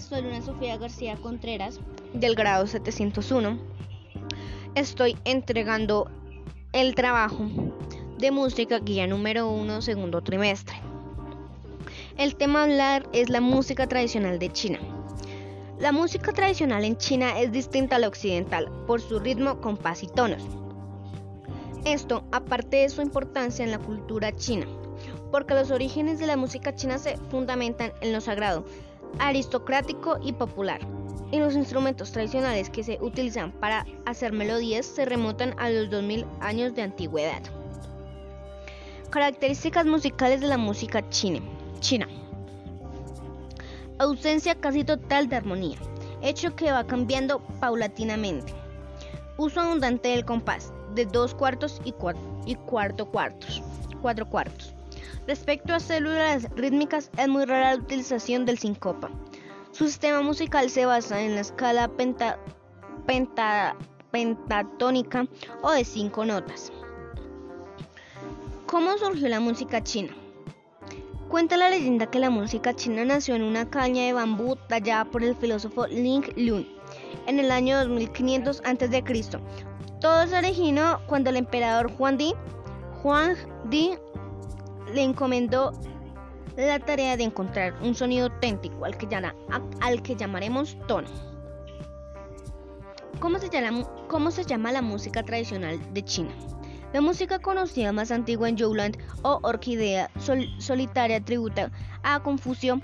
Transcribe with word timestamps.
soy 0.00 0.22
Luna 0.22 0.40
Sofía 0.42 0.76
García 0.76 1.16
Contreras 1.16 1.80
del 2.12 2.36
grado 2.36 2.66
701. 2.66 3.58
Estoy 4.76 5.16
entregando 5.24 6.08
el 6.72 6.94
trabajo 6.94 7.48
de 8.16 8.30
música 8.30 8.78
guía 8.78 9.08
número 9.08 9.50
1 9.50 9.82
segundo 9.82 10.20
trimestre. 10.20 10.76
El 12.16 12.36
tema 12.36 12.60
a 12.60 12.64
hablar 12.64 13.08
es 13.12 13.28
la 13.28 13.40
música 13.40 13.88
tradicional 13.88 14.38
de 14.38 14.52
China. 14.52 14.78
La 15.80 15.90
música 15.90 16.32
tradicional 16.32 16.84
en 16.84 16.96
China 16.96 17.40
es 17.40 17.50
distinta 17.50 17.96
a 17.96 17.98
la 17.98 18.08
occidental 18.08 18.70
por 18.86 19.00
su 19.00 19.18
ritmo, 19.18 19.60
compás 19.60 20.04
y 20.04 20.06
tonos. 20.06 20.44
Esto, 21.84 22.22
aparte 22.30 22.78
de 22.78 22.88
su 22.88 23.02
importancia 23.02 23.64
en 23.64 23.72
la 23.72 23.78
cultura 23.78 24.34
china, 24.36 24.66
porque 25.32 25.54
los 25.54 25.72
orígenes 25.72 26.20
de 26.20 26.26
la 26.26 26.36
música 26.36 26.74
china 26.74 26.98
se 26.98 27.16
fundamentan 27.30 27.92
en 28.00 28.12
lo 28.12 28.20
sagrado, 28.20 28.64
aristocrático 29.18 30.18
y 30.22 30.32
popular. 30.32 30.80
Y 31.30 31.38
los 31.38 31.54
instrumentos 31.54 32.12
tradicionales 32.12 32.70
que 32.70 32.82
se 32.82 32.98
utilizan 33.00 33.52
para 33.52 33.86
hacer 34.06 34.32
melodías 34.32 34.86
se 34.86 35.04
remontan 35.04 35.54
a 35.58 35.68
los 35.70 35.90
2000 35.90 36.26
años 36.40 36.74
de 36.74 36.82
antigüedad. 36.82 37.42
Características 39.10 39.86
musicales 39.86 40.40
de 40.40 40.46
la 40.46 40.58
música 40.58 41.08
china. 41.10 41.40
China. 41.80 42.08
Ausencia 43.98 44.54
casi 44.54 44.84
total 44.84 45.28
de 45.28 45.36
armonía, 45.36 45.78
hecho 46.22 46.54
que 46.54 46.70
va 46.70 46.86
cambiando 46.86 47.40
paulatinamente. 47.60 48.54
Uso 49.36 49.60
abundante 49.60 50.08
del 50.08 50.24
compás, 50.24 50.72
de 50.94 51.04
dos 51.06 51.34
cuartos 51.34 51.80
y, 51.84 51.94
y 52.46 52.54
cuarto 52.54 53.06
cuartos, 53.06 53.62
cuatro 54.00 54.28
cuartos. 54.28 54.67
Respecto 55.28 55.74
a 55.74 55.78
células 55.78 56.48
rítmicas, 56.56 57.10
es 57.18 57.28
muy 57.28 57.44
rara 57.44 57.74
la 57.74 57.82
utilización 57.82 58.46
del 58.46 58.56
sincopa. 58.58 59.10
Su 59.72 59.84
sistema 59.84 60.22
musical 60.22 60.70
se 60.70 60.86
basa 60.86 61.20
en 61.20 61.34
la 61.34 61.42
escala 61.42 61.90
pentatónica 64.10 65.26
o 65.60 65.70
de 65.70 65.84
cinco 65.84 66.24
notas. 66.24 66.72
¿Cómo 68.64 68.96
surgió 68.96 69.28
la 69.28 69.38
música 69.38 69.84
china? 69.84 70.16
Cuenta 71.28 71.58
la 71.58 71.68
leyenda 71.68 72.10
que 72.10 72.20
la 72.20 72.30
música 72.30 72.74
china 72.74 73.04
nació 73.04 73.34
en 73.34 73.42
una 73.42 73.68
caña 73.68 74.04
de 74.04 74.14
bambú 74.14 74.56
tallada 74.56 75.04
por 75.04 75.22
el 75.22 75.36
filósofo 75.36 75.86
Ling 75.88 76.24
Lun 76.36 76.66
en 77.26 77.38
el 77.38 77.50
año 77.50 77.76
2500 77.80 78.62
a.C. 78.64 79.04
Todo 80.00 80.26
se 80.26 80.38
originó 80.38 81.00
cuando 81.06 81.28
el 81.28 81.36
emperador 81.36 81.92
Juan 81.98 82.16
Di, 82.16 82.32
Juan 83.02 83.36
Di 83.68 83.90
le 84.94 85.02
encomendó 85.02 85.72
la 86.56 86.78
tarea 86.78 87.16
de 87.16 87.24
encontrar 87.24 87.74
un 87.82 87.94
sonido 87.94 88.26
auténtico 88.26 88.84
al 88.84 88.96
que, 90.02 90.16
llamaremos 90.16 90.76
tono. 90.86 91.08
¿Cómo 93.20 93.38
se, 93.38 93.48
llama, 93.48 93.84
¿Cómo 94.08 94.30
se 94.30 94.44
llama 94.44 94.72
la 94.72 94.82
música 94.82 95.22
tradicional 95.22 95.80
de 95.92 96.04
China? 96.04 96.30
La 96.92 97.00
música 97.00 97.38
conocida 97.38 97.92
más 97.92 98.10
antigua 98.10 98.48
en 98.48 98.56
Youland 98.56 98.96
o 99.22 99.38
orquídea 99.42 100.10
solitaria 100.58 101.20
tributa 101.20 101.70
a 102.02 102.20
Confucio 102.20 102.80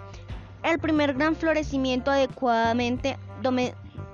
el 0.63 0.79
primer 0.79 1.15
gran 1.15 1.37
florecimiento 1.37 2.11
adecuadamente 2.11 3.19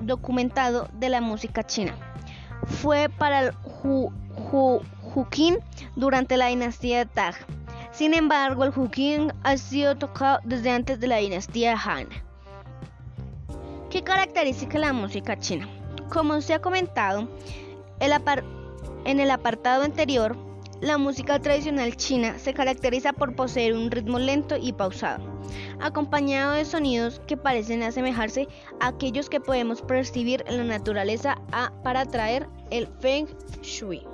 documentado 0.01 0.89
de 0.95 1.09
la 1.09 1.21
música 1.21 1.65
china. 1.65 1.95
Fue 2.67 3.09
para 3.09 3.41
el 3.41 3.53
Huqin 5.15 5.59
durante 5.97 6.37
la 6.37 6.47
dinastía 6.47 6.99
de 6.99 7.07
Tang. 7.07 7.35
Sin 7.93 8.15
embargo, 8.15 8.65
el 8.65 8.73
Huqin 8.77 9.33
ha 9.43 9.57
sido 9.57 9.97
tocado 9.97 10.41
desde 10.45 10.71
antes 10.71 11.01
de 11.01 11.09
la 11.09 11.17
dinastía 11.17 11.75
Han. 11.75 12.07
¿Qué 13.91 14.03
caracteriza 14.03 14.67
la 14.78 14.93
música 14.93 15.39
china? 15.39 15.69
Como 16.09 16.41
se 16.41 16.55
ha 16.55 16.61
comentado, 16.61 17.29
en 17.99 19.21
el 19.21 19.31
apartado 19.31 19.83
anterior, 19.83 20.37
la 20.81 20.97
música 20.97 21.39
tradicional 21.41 21.97
china 21.97 22.39
se 22.39 22.55
caracteriza 22.55 23.12
por 23.12 23.34
poseer 23.34 23.75
un 23.75 23.91
ritmo 23.91 24.19
lento 24.19 24.56
y 24.56 24.73
pausado, 24.73 25.23
acompañado 25.81 26.53
de 26.53 26.65
sonidos 26.65 27.21
que 27.27 27.37
parecen 27.37 27.83
asemejarse 27.83 28.49
a 28.81 28.89
aquellos 28.89 29.29
que 29.29 29.41
podemos 29.41 29.83
percibir 29.83 30.43
en 30.47 30.56
la 30.56 30.65
naturaleza 30.65 31.39
para 31.83 32.00
atraer 32.00 32.49
el 32.71 32.87
feng 32.87 33.27
shui. 33.61 34.06